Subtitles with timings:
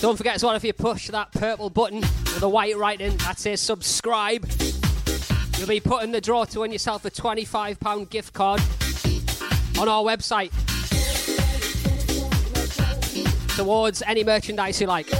[0.00, 3.38] Don't forget as well if you push that purple button with a white writing that
[3.40, 4.48] says subscribe,
[5.58, 8.60] you'll be put in the draw to win yourself a £25 gift card
[9.76, 10.52] on our website
[13.56, 15.10] towards any merchandise you like.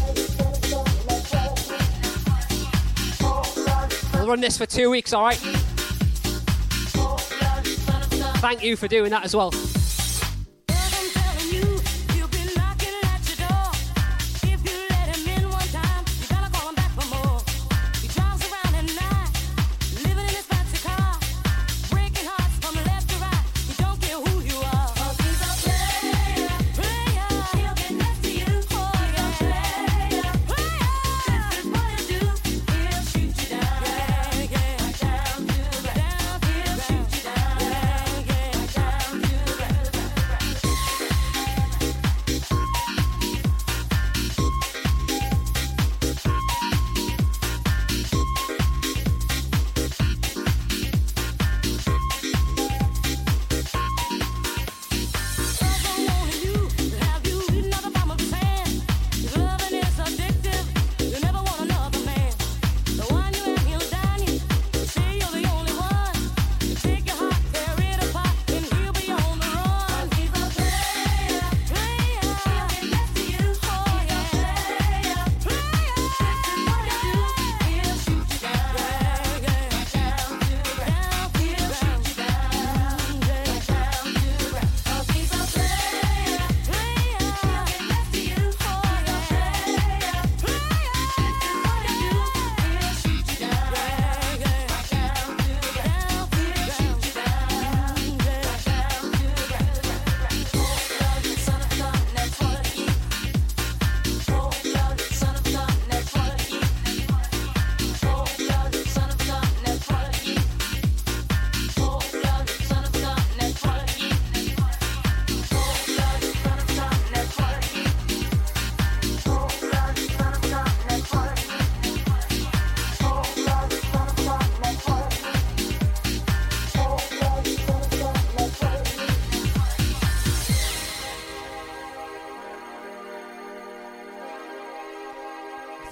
[4.15, 5.39] We'll run this for two weeks, alright?
[8.39, 9.51] Thank you for doing that as well.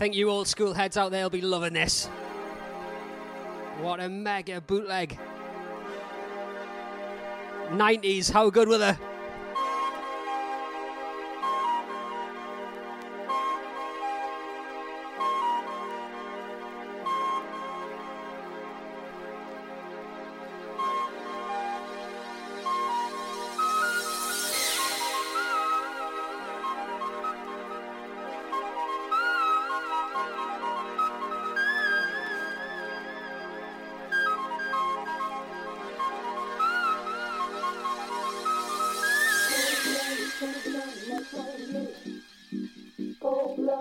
[0.06, 2.06] Think you old school heads out there will be loving this.
[3.80, 5.18] What a mega bootleg.
[7.70, 8.96] 90s, how good were they?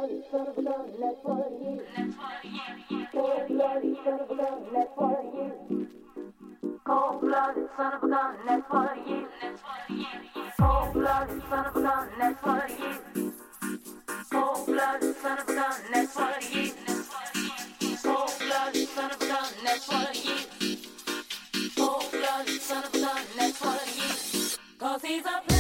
[0.06, 0.62] Cold blooded son of a
[1.26, 2.14] gun.
[3.12, 5.88] Cold blooded son of a gun.
[6.86, 9.00] Cold blooded son of a gun.
[10.60, 12.10] Cold blooded son of a gun.
[14.32, 15.64] Cold blooded son of a
[19.16, 19.50] gun.
[21.76, 23.26] Cold blooded son of a gun.
[24.78, 25.55] Cause he's a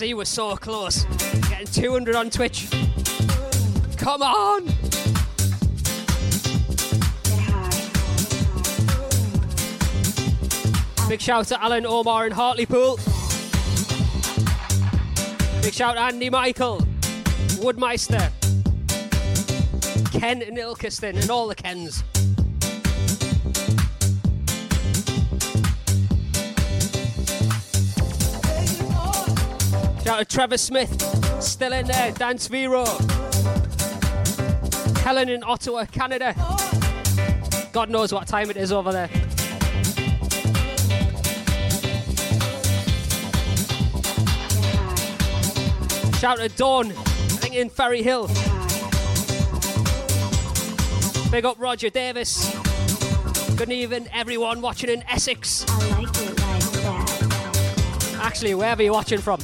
[0.00, 1.04] See, we're so close.
[1.50, 2.70] Getting 200 on Twitch.
[3.98, 4.64] Come on!
[11.06, 12.96] Big shout to Alan Omar and Hartlepool.
[15.60, 16.78] Big shout to Andy Michael,
[17.60, 18.32] Woodmeister,
[20.18, 22.02] Ken and Ilkeston, and all the Kens.
[30.10, 32.84] Shout out to Trevor Smith, still in there, Dance Vero.
[35.04, 36.34] Helen in Ottawa, Canada.
[37.72, 39.06] God knows what time it is over there.
[46.18, 48.26] Shout out to Dawn, I think in Ferry Hill.
[51.30, 52.52] Big up Roger Davis.
[53.54, 55.64] Good evening, everyone watching in Essex.
[55.68, 58.18] I like it like that.
[58.20, 59.38] Actually, wherever you're watching from.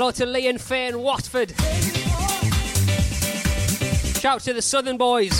[0.00, 1.50] Hello to Lee and Faye Watford.
[4.18, 5.30] Shout to the Southern boys.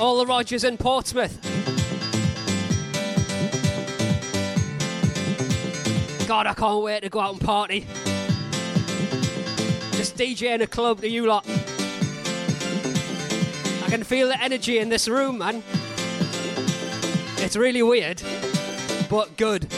[0.00, 1.36] All the Rogers in Portsmouth.
[6.28, 7.80] God, I can't wait to go out and party.
[9.96, 11.44] Just DJ in a club to you lot.
[13.82, 15.64] I can feel the energy in this room, man.
[17.38, 18.22] It's really weird,
[19.14, 19.68] but good.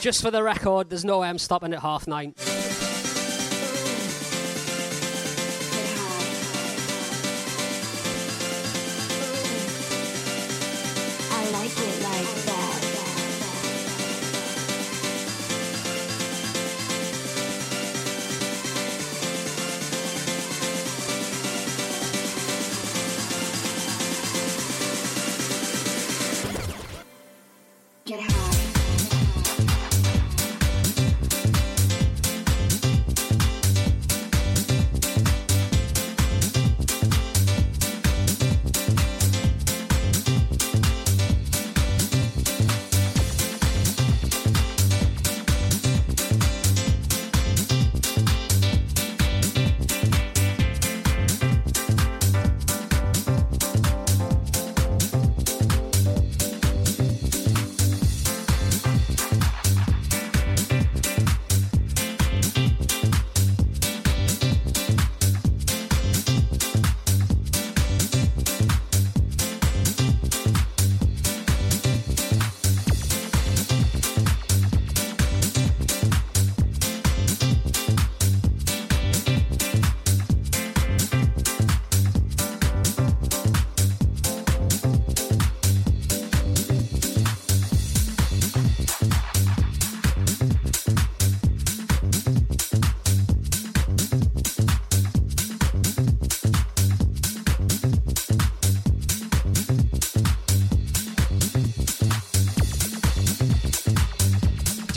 [0.00, 2.32] Just for the record, there's no I'm stopping at half nine.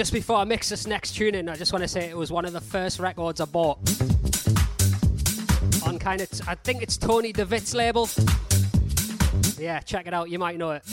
[0.10, 2.32] Just before I mix this next tune in, I just want to say it was
[2.32, 3.78] one of the first records I bought
[5.86, 8.10] on kind of, I think it's Tony De Vit's label.
[9.60, 10.32] Yeah, check it out.
[10.32, 10.84] You might know it.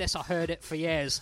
[0.00, 1.20] this, I heard it for years.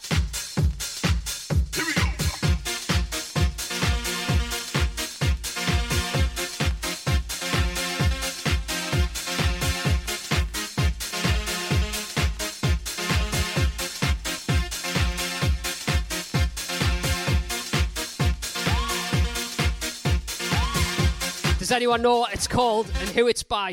[21.58, 23.72] Does anyone know what it's called and who it's by?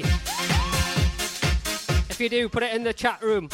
[2.09, 3.49] If you do, put it in the chat room.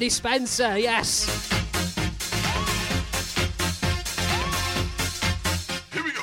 [0.00, 1.26] Andy Spencer, yes.
[5.92, 6.22] Here we go.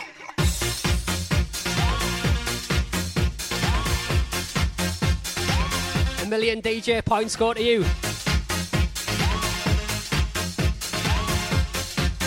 [6.24, 7.84] A million DJ points go to you.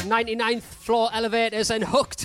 [0.07, 2.20] 99th floor elevators and hooked.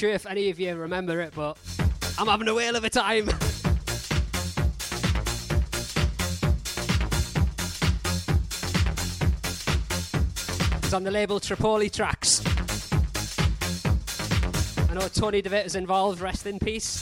[0.00, 1.58] Sure if any of you remember it, but
[2.18, 3.28] I'm having a whale of a time.
[10.78, 12.40] It's on the label Tripoli Trax.
[14.90, 16.99] I know Tony De Vit is involved, rest in peace.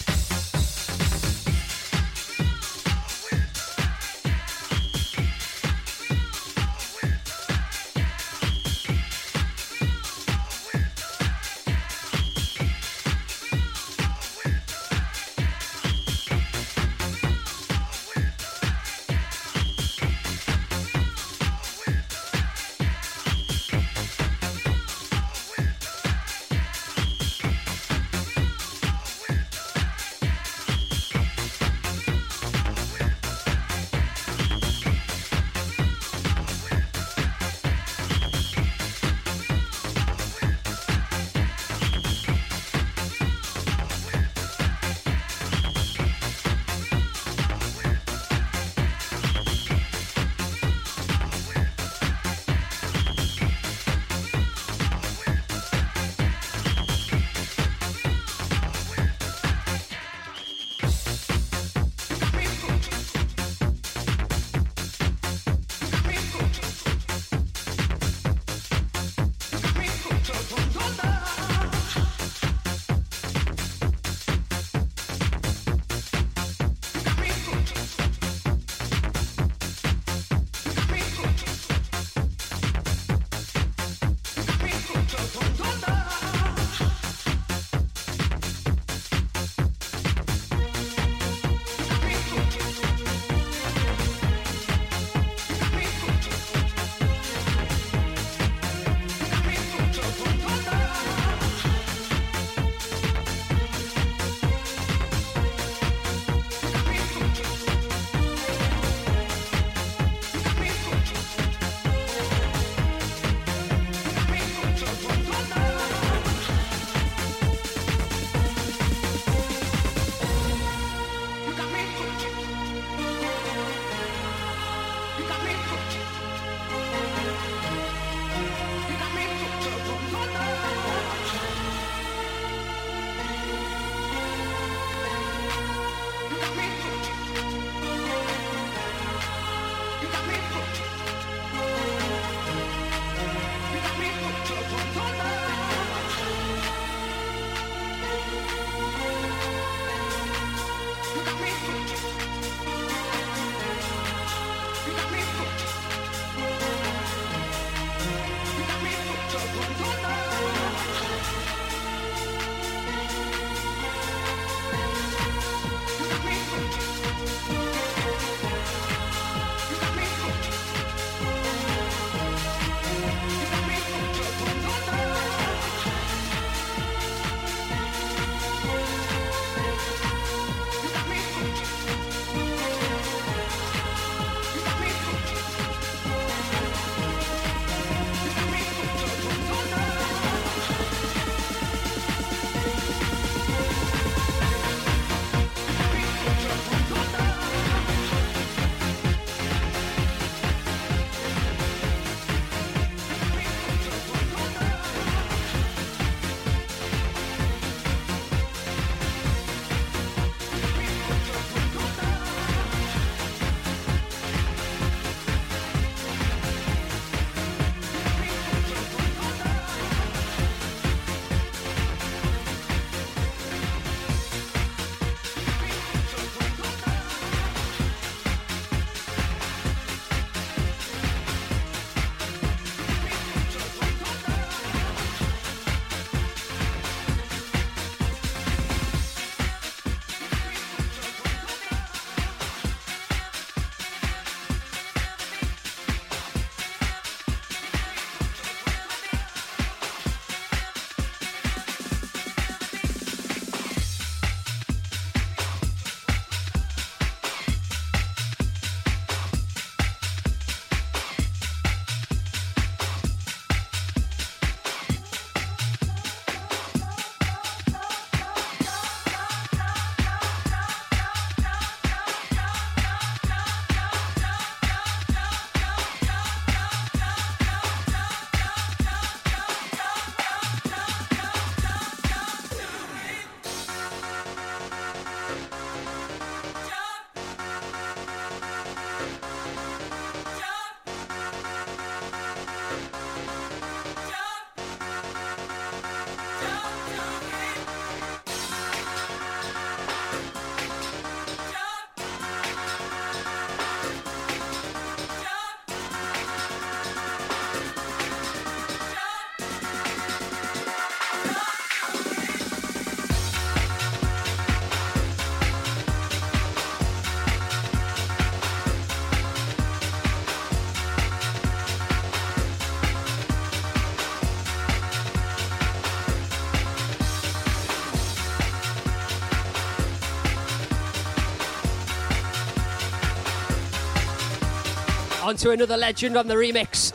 [335.28, 336.90] On to another legend on the remix.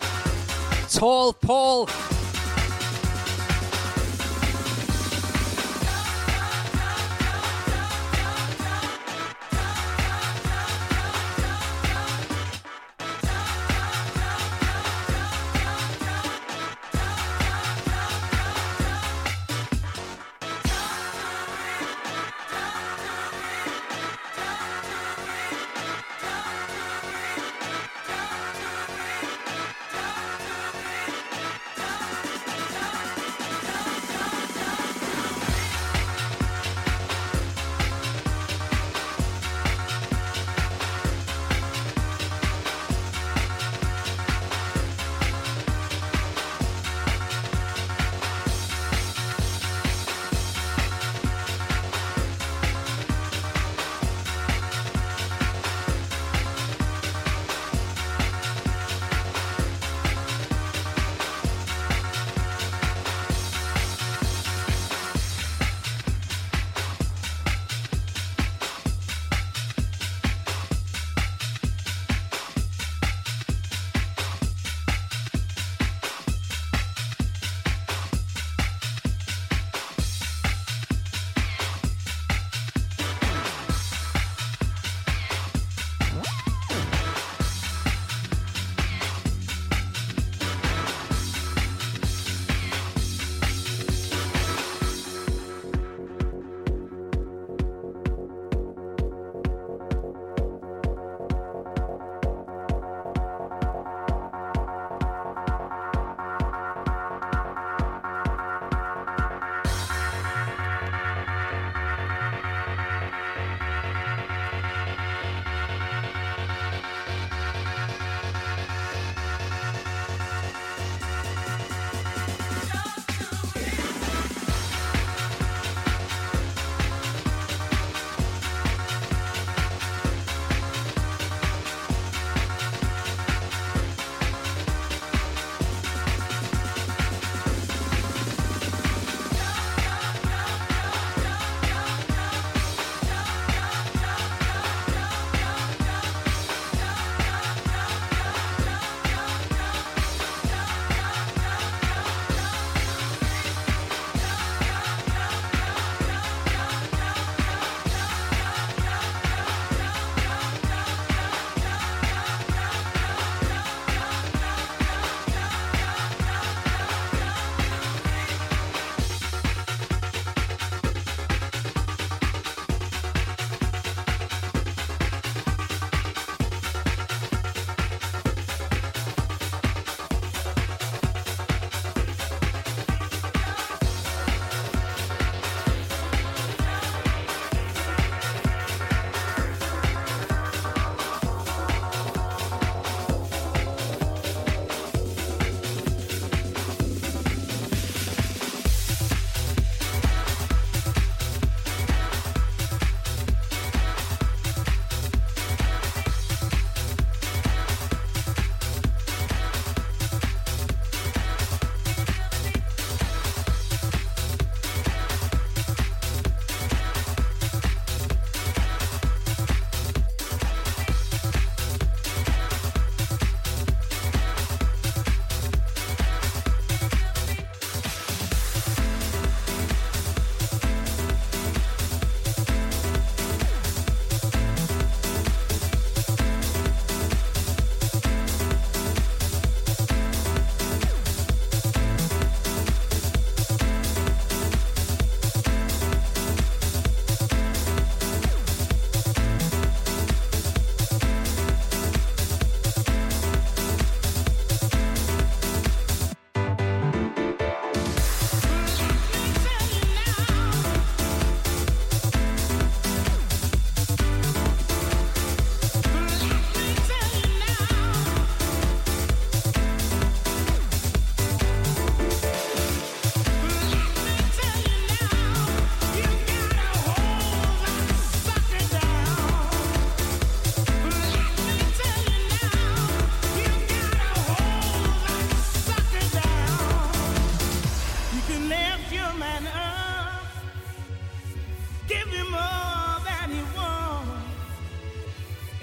[0.92, 1.88] Tall Paul.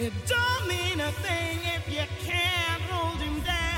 [0.03, 3.70] It don't mean a thing if you can't hold him down.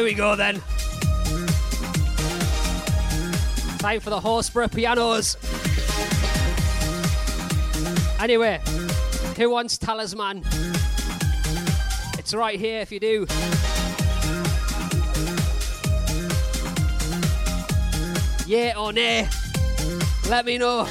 [0.00, 0.54] Here we go then.
[3.80, 5.36] Time for the Horsburgh pianos.
[8.18, 8.62] Anyway,
[9.36, 10.42] who wants talisman?
[12.18, 13.26] It's right here if you do.
[18.46, 19.28] Yeah or nay?
[20.30, 20.88] Let me know.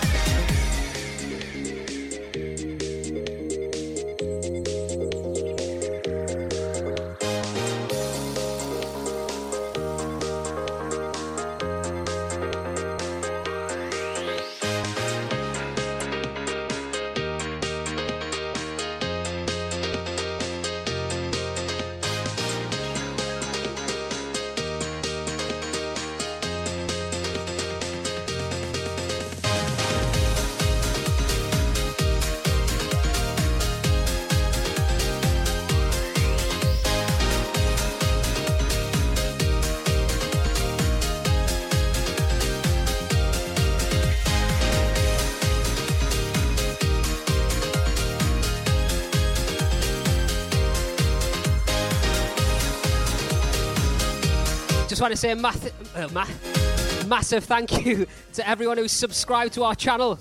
[55.00, 59.54] Just want to say a math- uh, ma- massive thank you to everyone who's subscribed
[59.54, 60.16] to our channel.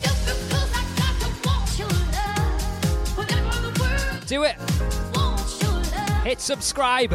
[4.29, 4.55] Do it.
[6.23, 7.11] Hit subscribe.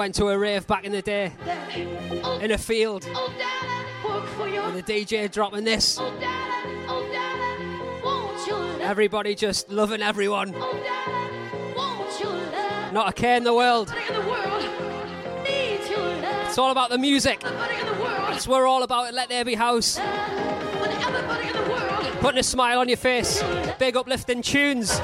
[0.00, 1.30] Went to a rave back in the day.
[2.40, 6.00] In a field and the DJ dropping this.
[8.80, 10.52] Everybody just loving everyone.
[12.92, 13.92] Not a care in the world.
[16.46, 17.42] It's all about the music.
[18.48, 19.14] We're all about it.
[19.14, 20.00] Let there be house.
[22.20, 23.42] Putting a smile on your face.
[23.78, 24.98] Big uplifting tunes.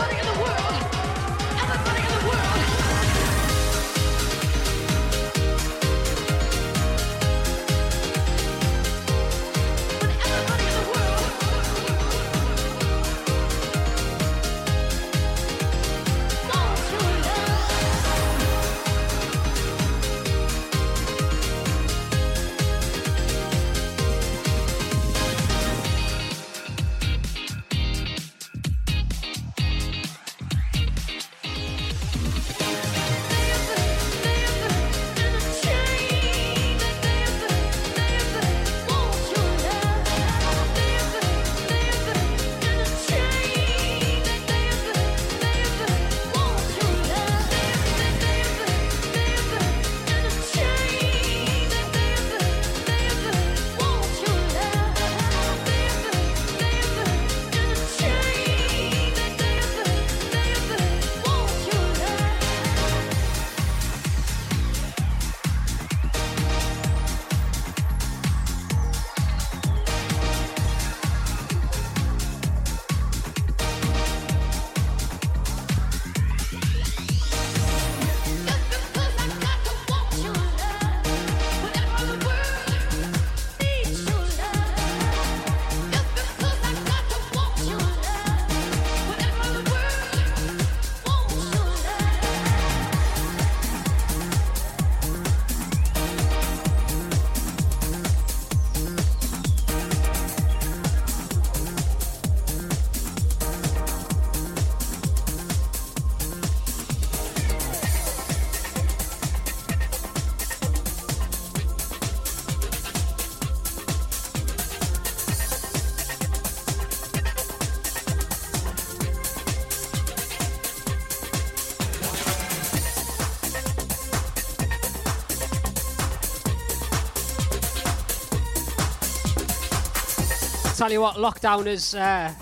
[130.76, 132.34] Tell you what, lockdown has uh,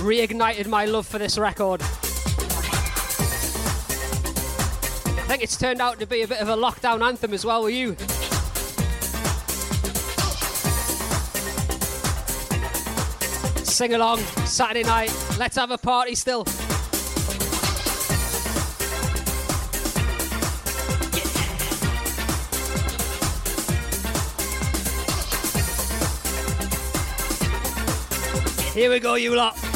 [0.00, 1.82] reignited my love for this record.
[1.82, 1.86] I
[5.28, 7.74] think it's turned out to be a bit of a lockdown anthem as well with
[7.74, 7.96] you.
[13.62, 15.14] Sing along, Saturday night.
[15.38, 16.46] Let's have a party still.
[28.82, 29.71] Here we go, you lot.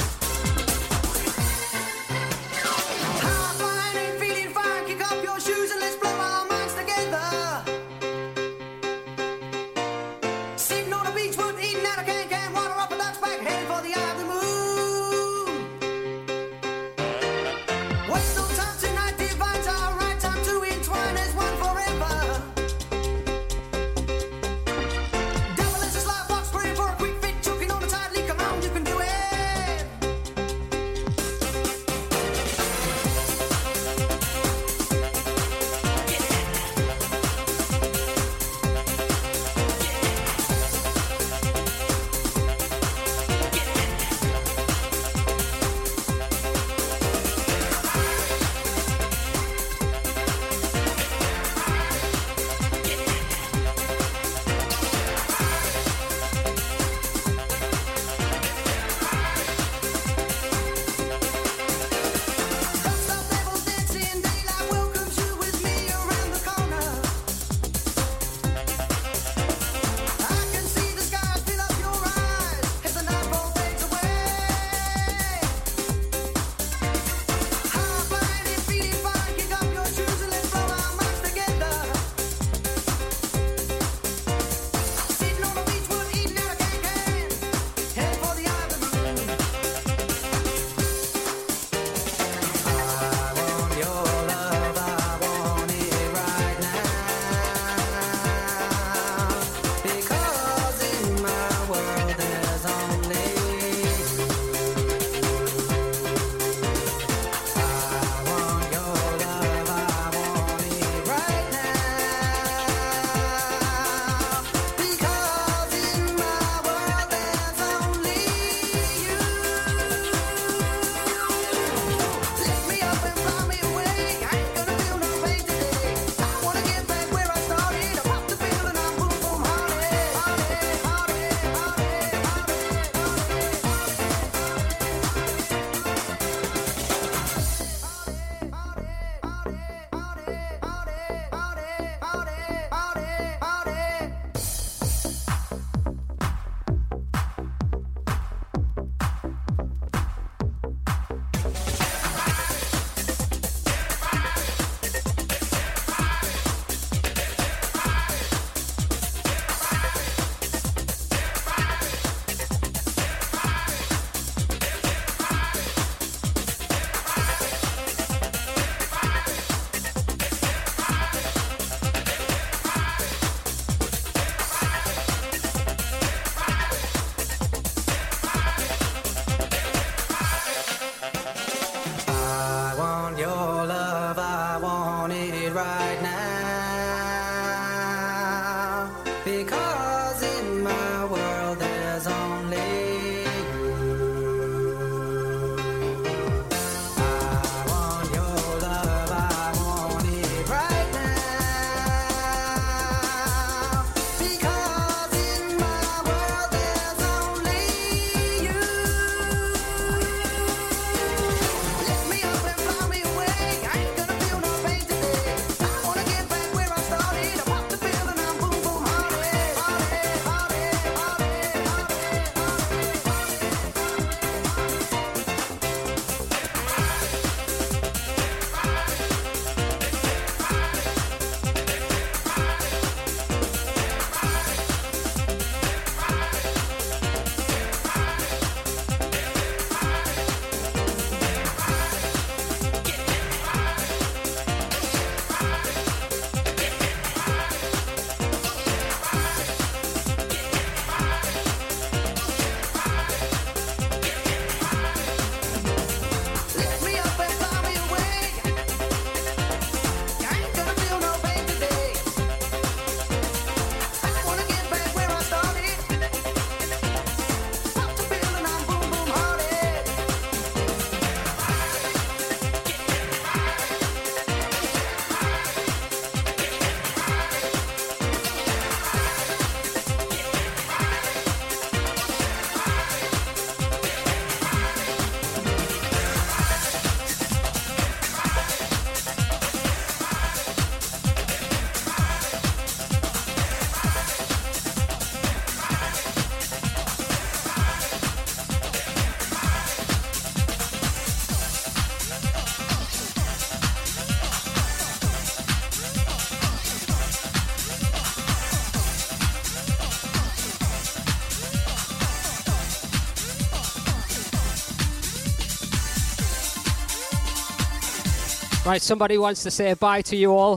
[318.67, 320.57] Right, somebody wants to say bye to you all.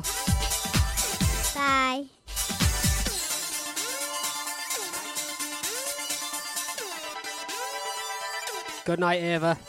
[1.53, 2.05] Bye.
[8.83, 9.59] Good night, Ava.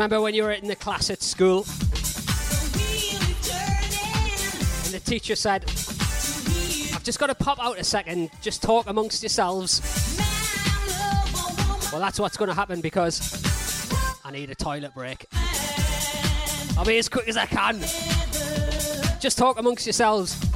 [0.00, 1.58] Remember when you were in the class at school
[4.86, 5.62] and the teacher said,
[6.94, 9.82] I've just got to pop out a second, just talk amongst yourselves?
[11.92, 13.44] Well, that's what's going to happen because
[14.24, 15.26] I need a toilet break.
[16.78, 17.78] I'll be as quick as I can.
[19.20, 20.49] Just talk amongst yourselves.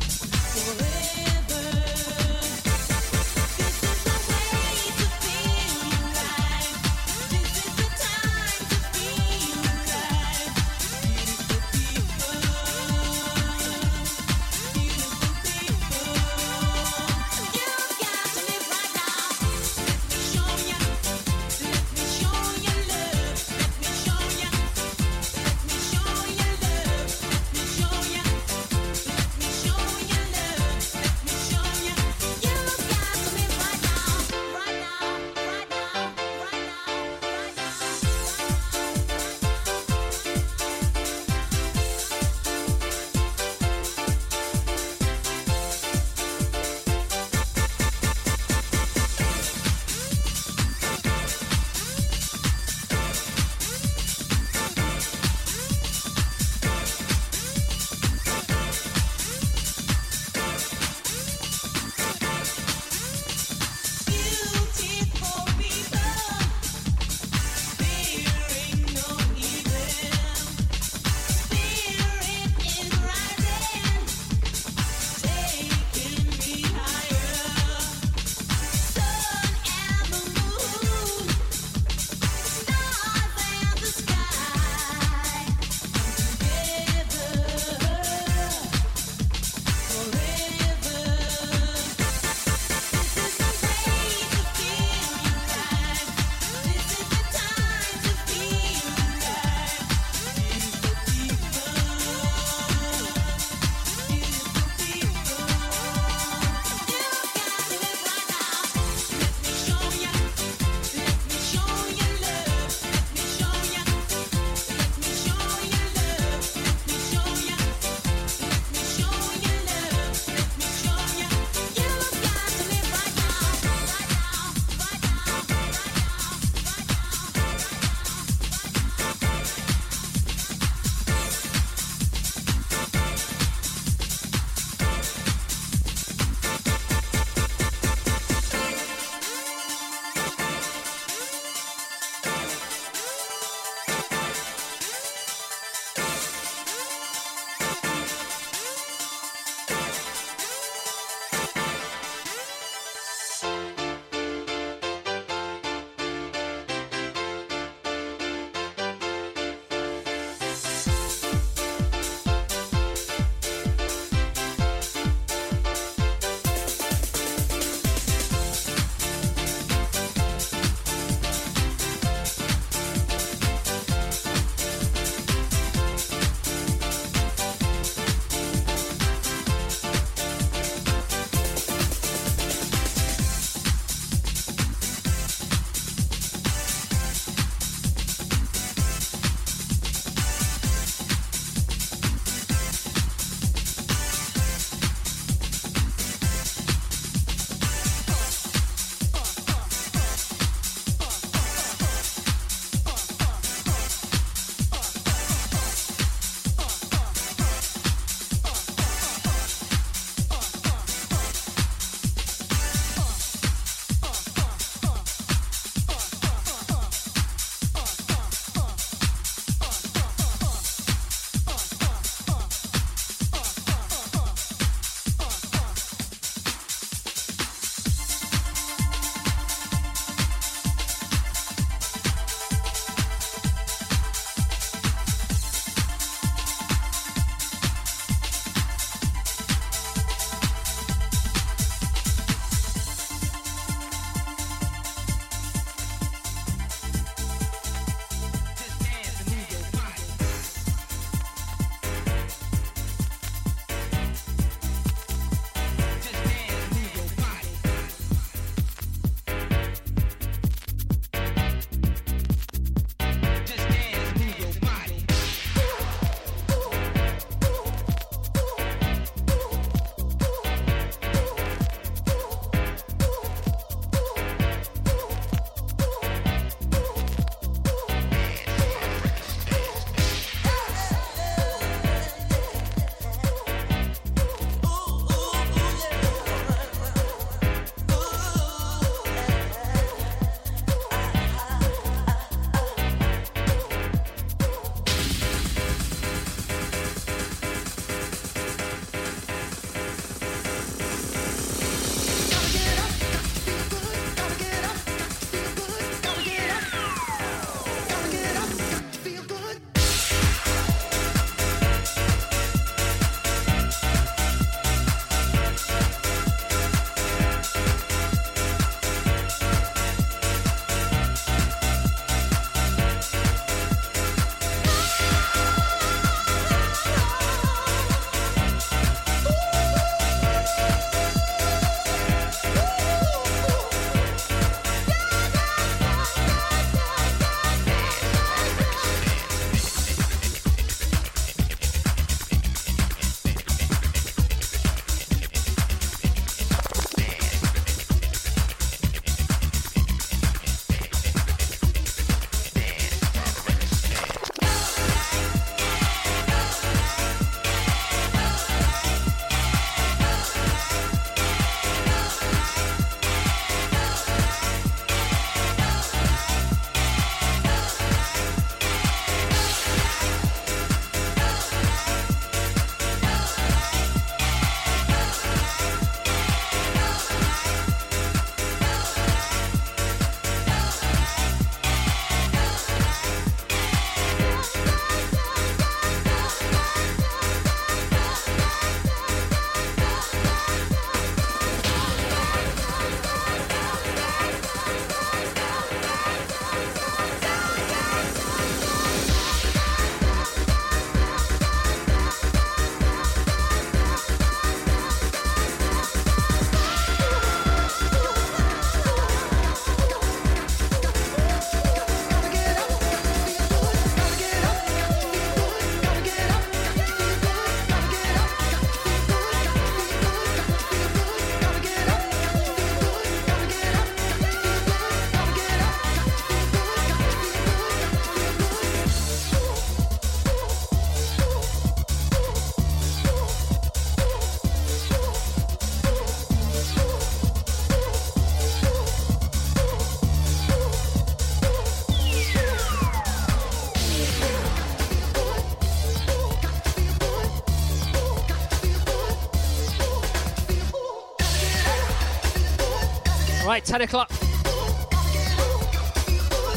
[453.65, 454.11] Right, 10 o'clock.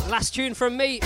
[0.09, 0.99] Last tune from me.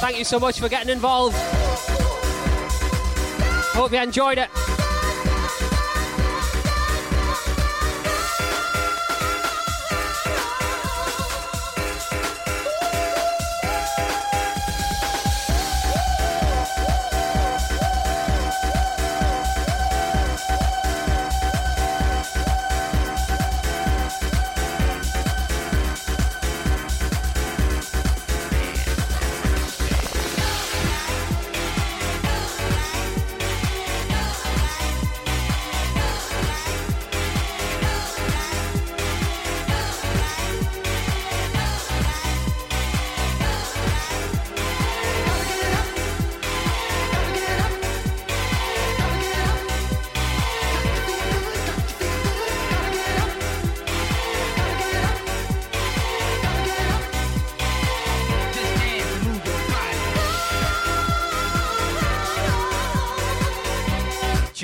[0.00, 1.36] Thank you so much for getting involved.
[3.74, 4.48] Hope you enjoyed it.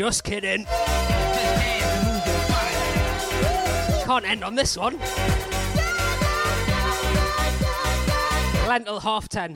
[0.04, 0.64] Just kidding.
[4.04, 4.98] Can't end on this one.
[8.66, 9.54] Lentil half ten.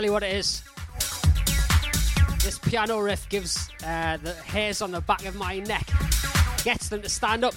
[0.00, 0.62] tell you what it is.
[2.42, 5.86] This piano riff gives uh, the hairs on the back of my neck,
[6.64, 7.52] gets them to stand up.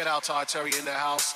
[0.00, 1.29] Get outside Terry in the house.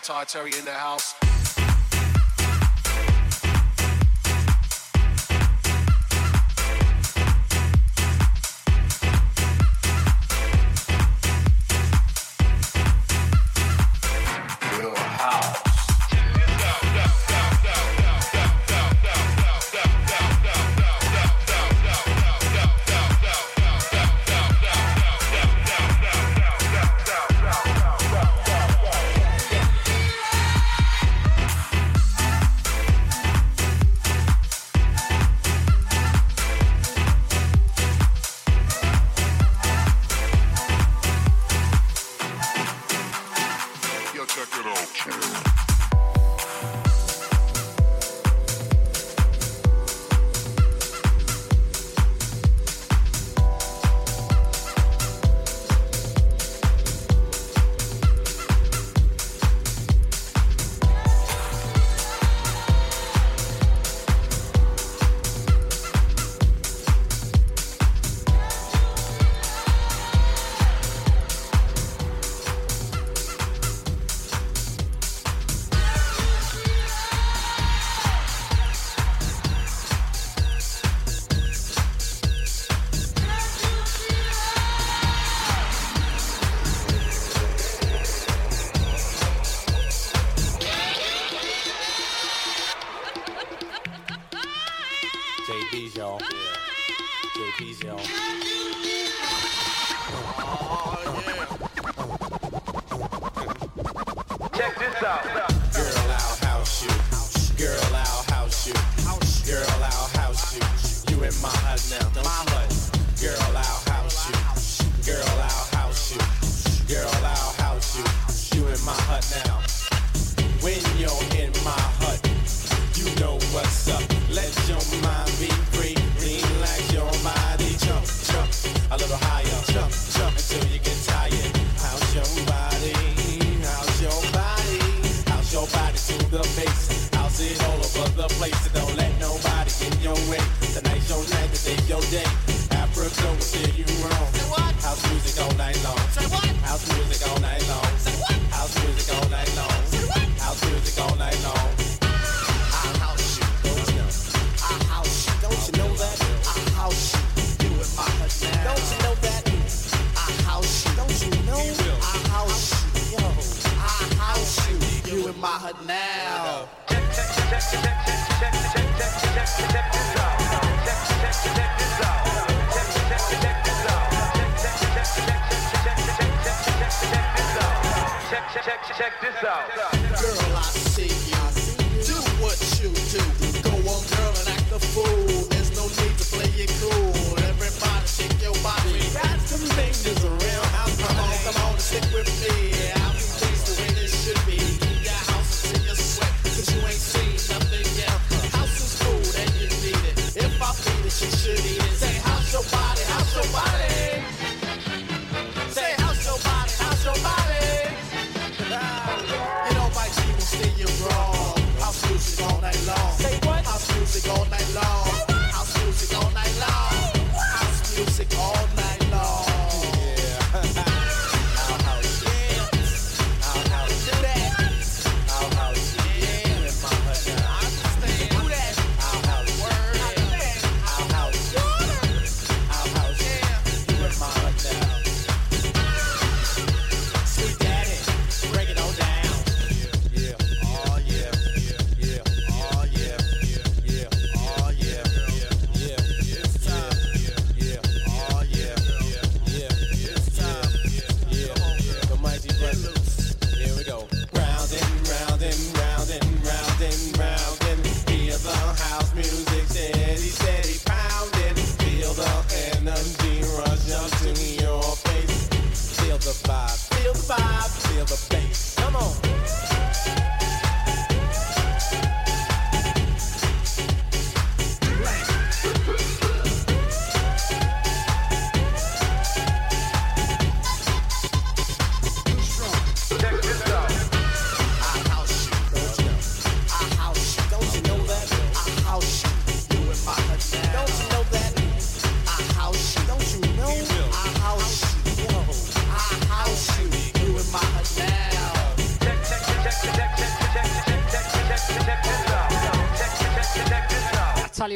[0.00, 1.09] outside Terry in the house.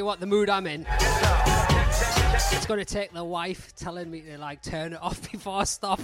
[0.05, 0.87] You what, the mood I'm in.
[0.91, 6.01] It's gonna take the wife telling me to like turn it off before I stop.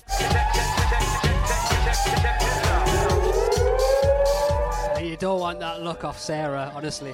[5.02, 7.12] You don't want that look off Sarah, honestly.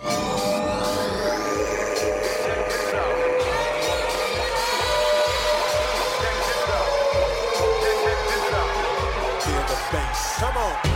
[10.38, 10.95] Come on.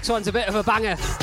[0.00, 1.19] Next one's a bit of a banger.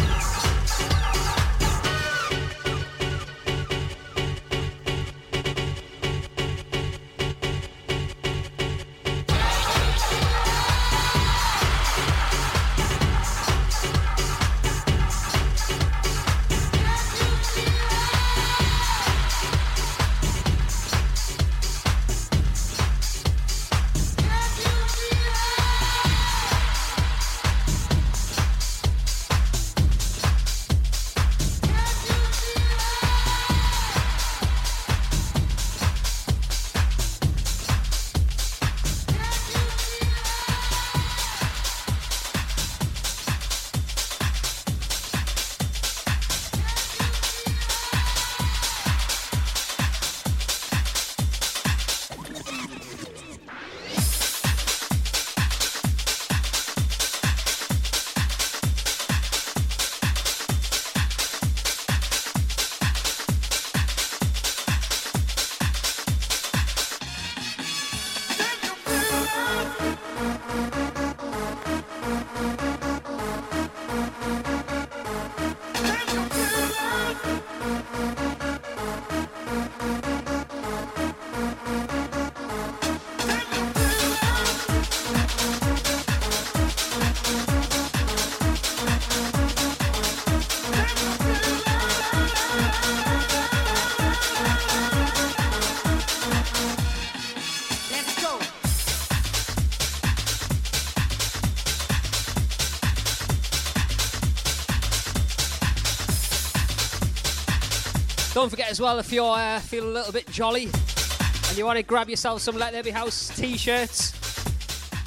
[108.37, 111.77] Don't forget as well if you're uh, feeling a little bit jolly and you want
[111.77, 114.11] to grab yourself some Let There Be House t-shirts,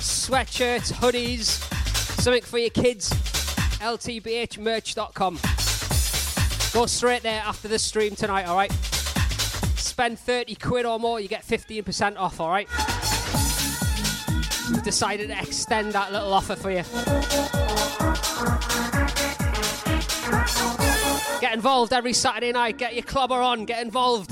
[0.00, 1.60] sweatshirts, hoodies,
[2.20, 3.10] something for your kids.
[3.78, 5.38] ltbhmerch.com.
[6.72, 8.72] Go straight there after the stream tonight, all right?
[9.76, 12.68] Spend 30 quid or more, you get 15% off, all right?
[14.72, 16.82] We've decided to extend that little offer for you.
[21.50, 22.78] Get involved every Saturday night.
[22.78, 23.64] Get your clobber on.
[23.64, 24.30] Get involved.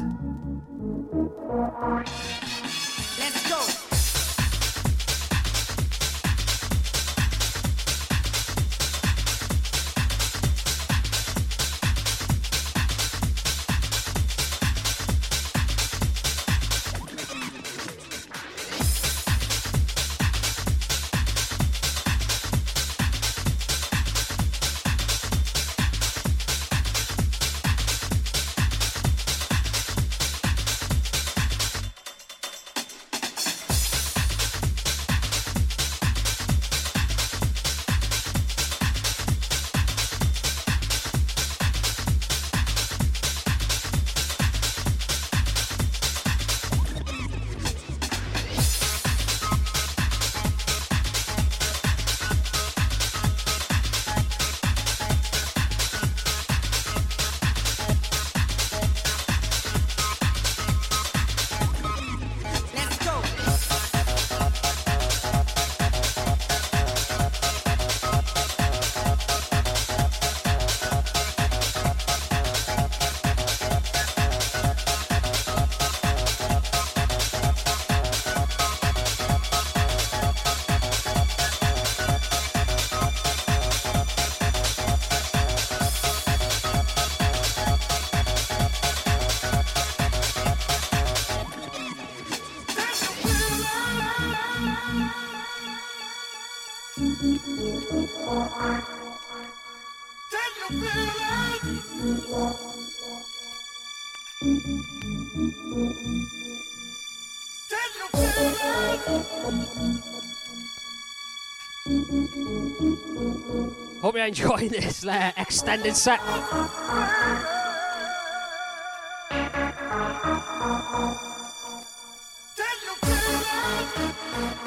[114.01, 116.21] Hope you're enjoying this uh, extended set.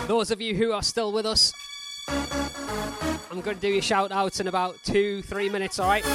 [0.07, 1.53] Those of you who are still with us,
[2.09, 6.05] I'm going to do your shout outs in about two, three minutes, alright?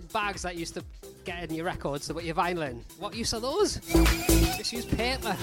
[0.00, 0.84] Plastic bags that used to
[1.24, 2.84] get in your records to put your vinyl in.
[2.98, 3.76] What use are those?
[4.56, 5.36] Just use paper.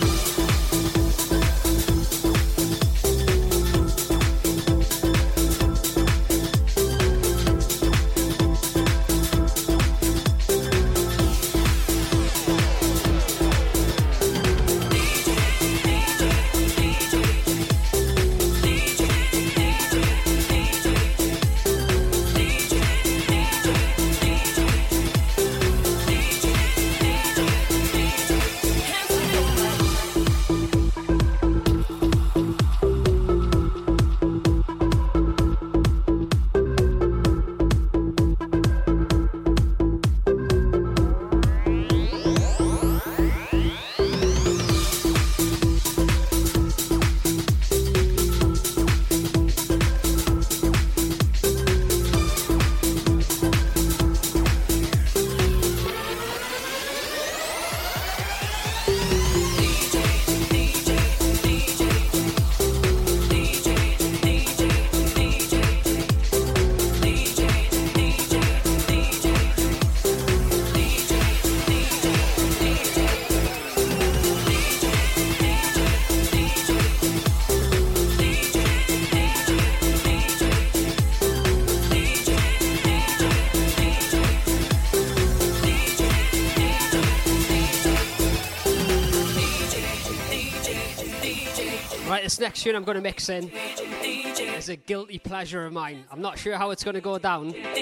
[92.33, 96.03] This next tune I'm going to mix in is a guilty pleasure of mine.
[96.09, 97.53] I'm not sure how it's going to go down.
[97.53, 97.75] I'm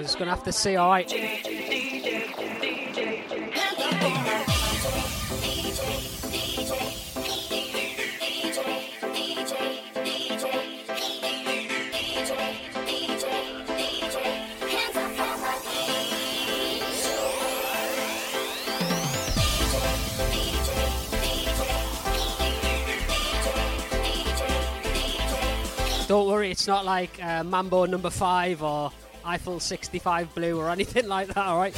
[0.00, 1.12] just going to have to see, alright?
[26.66, 28.90] It's not like uh, Mambo number five or
[29.24, 31.76] Eiffel 65 Blue or anything like that, alright?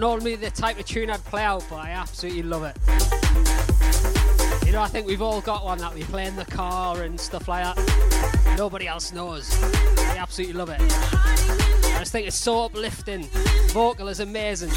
[0.00, 2.76] Not normally the type of tune I'd play out, but I absolutely love it.
[4.64, 7.20] You know, I think we've all got one that we play in the car and
[7.20, 8.54] stuff like that.
[8.56, 9.52] Nobody else knows.
[9.62, 10.80] I absolutely love it.
[10.80, 13.24] I just think it's so uplifting.
[13.72, 14.70] Vocal is amazing.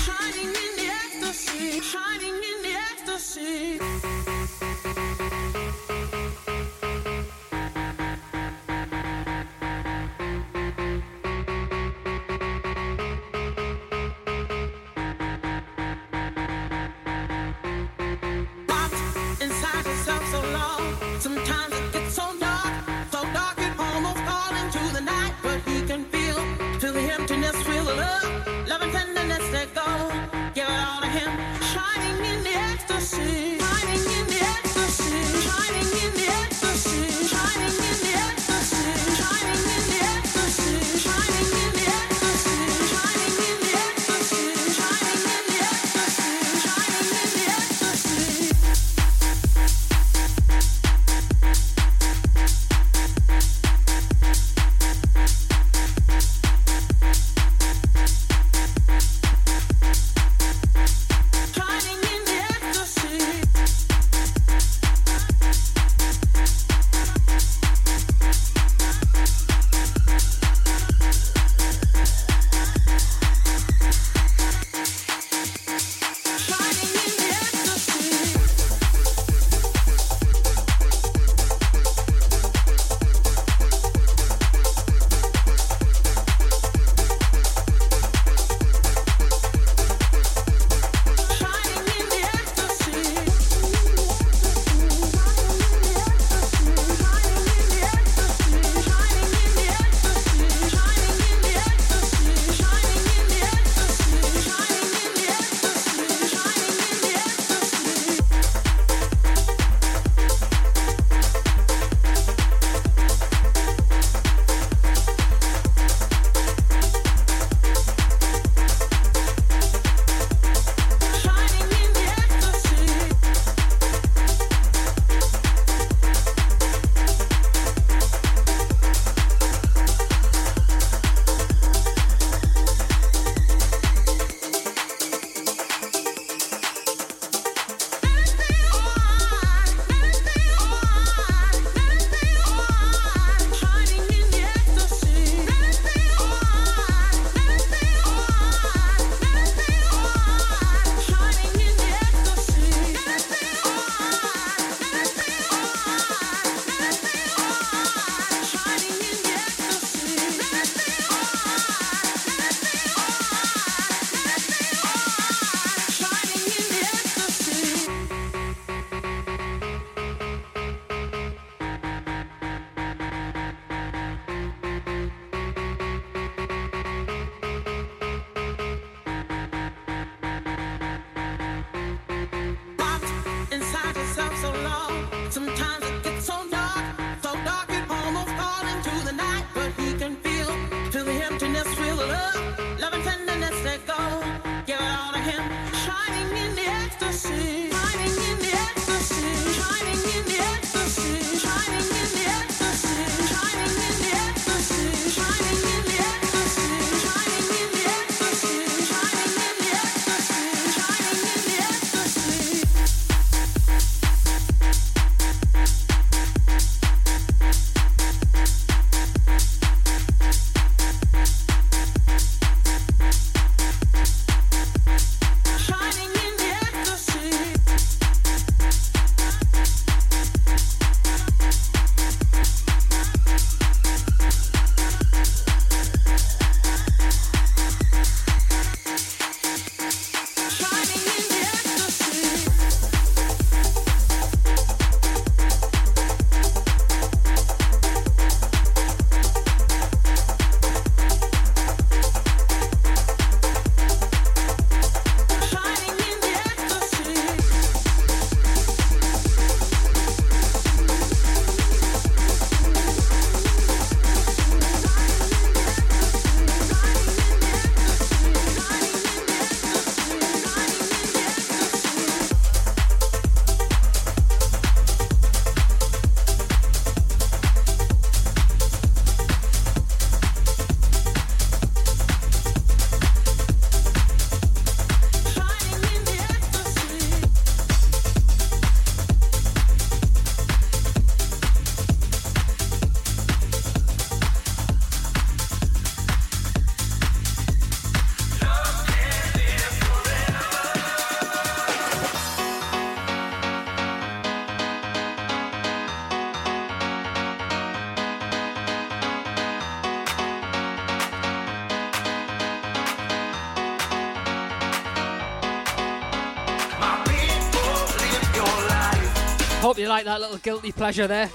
[319.93, 321.29] Like that little guilty pleasure there.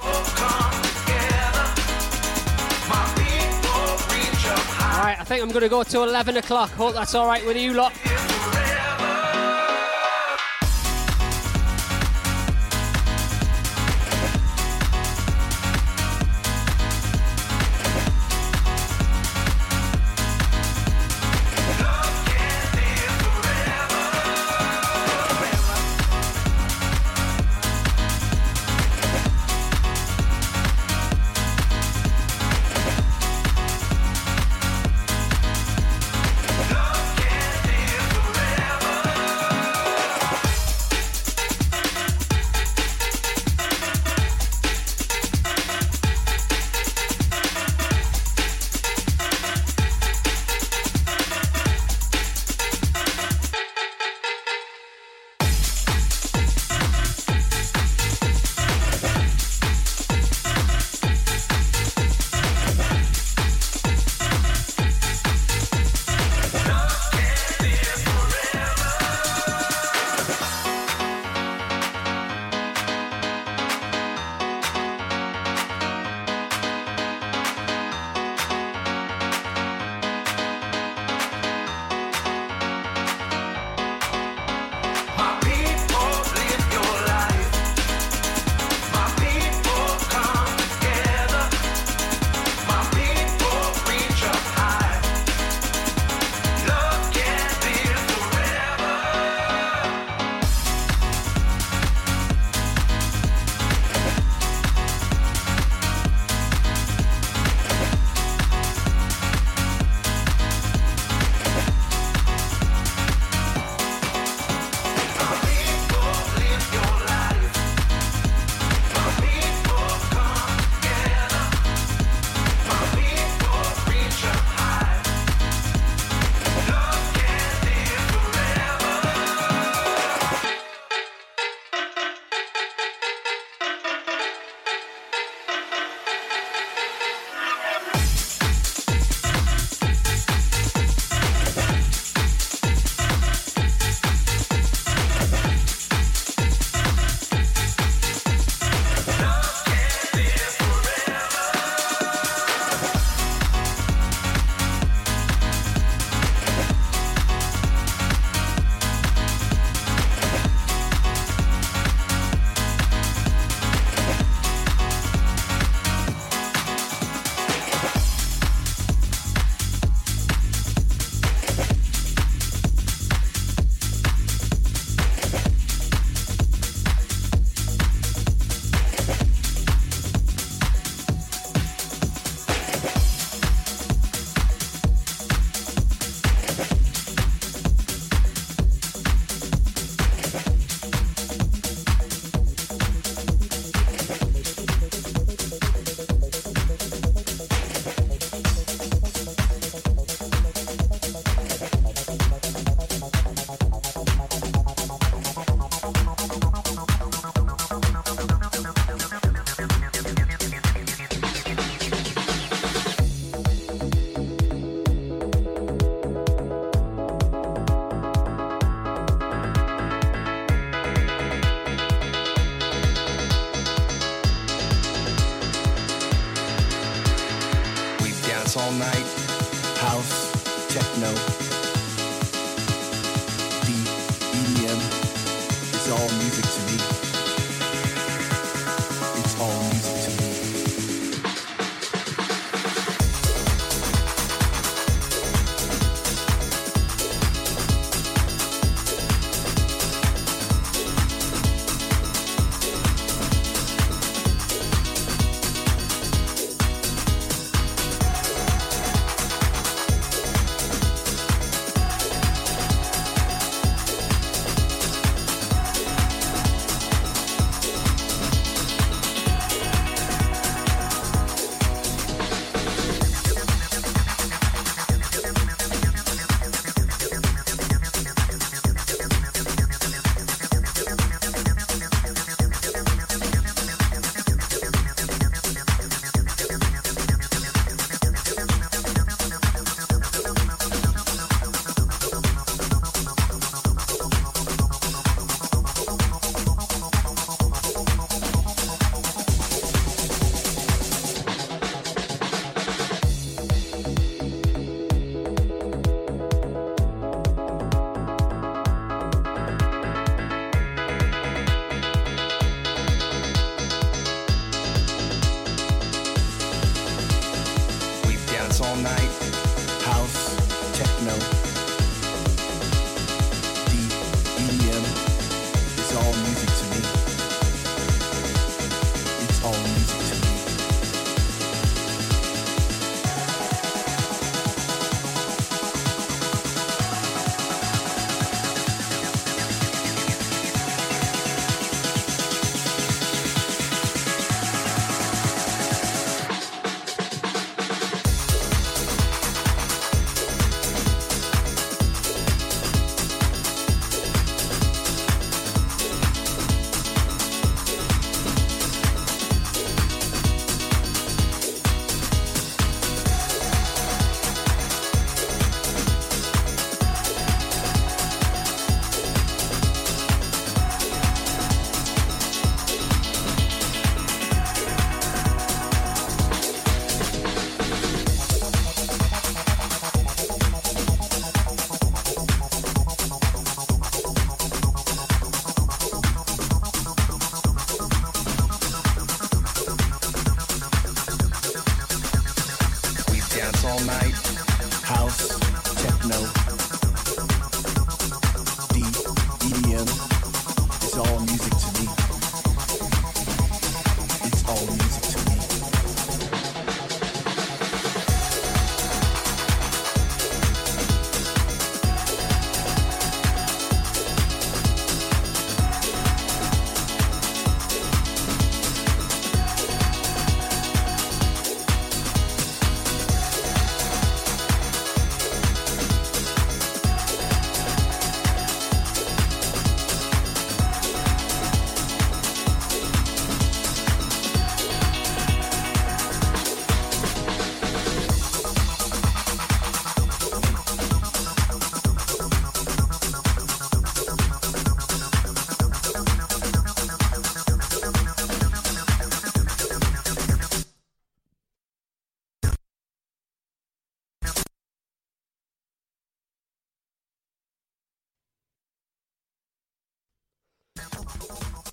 [4.98, 6.70] Alright, I think I'm going to go to 11 o'clock.
[6.70, 7.92] Hope that's alright with you lot.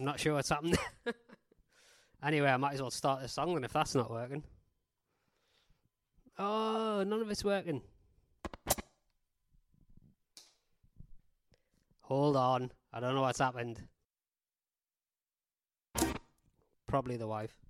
[0.05, 0.77] I'm not sure what's happened.
[2.23, 4.43] anyway, I might as well start the song then if that's not working.
[6.37, 7.81] Oh, none of it's working.
[12.01, 12.71] Hold on.
[12.93, 13.81] I don't know what's happened.
[16.85, 17.64] Probably the wife.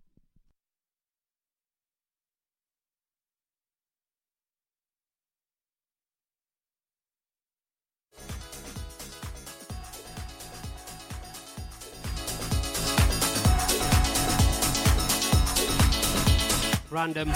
[16.96, 17.28] Random.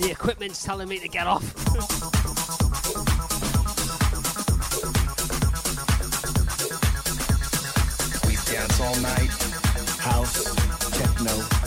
[0.00, 1.44] The equipment's telling me to get off.
[8.80, 9.30] All night.
[10.00, 10.42] House,
[10.98, 11.61] techno,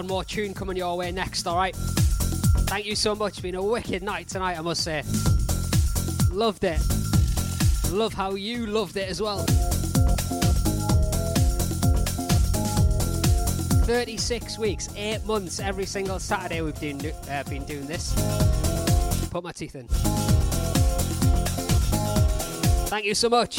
[0.00, 1.76] One more tune coming your way next, alright?
[1.76, 3.42] Thank you so much.
[3.42, 5.02] Been a wicked night tonight, I must say.
[6.32, 6.80] Loved it.
[7.90, 9.40] Love how you loved it as well.
[13.84, 16.98] 36 weeks, 8 months, every single Saturday we've been,
[17.30, 18.14] uh, been doing this.
[19.30, 19.86] Put my teeth in.
[22.88, 23.49] Thank you so much.